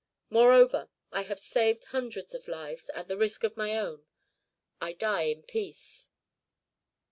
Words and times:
Moreover, 0.31 0.89
I 1.11 1.21
have 1.21 1.39
saved 1.39 1.83
hundreds 1.83 2.33
of 2.33 2.47
lives 2.47 2.89
at 2.95 3.07
the 3.07 3.15
risk 3.19 3.43
of 3.43 3.55
my 3.55 3.77
own. 3.77 4.07
I 4.81 4.93
die 4.93 5.25
in 5.25 5.43
peace. 5.43 6.09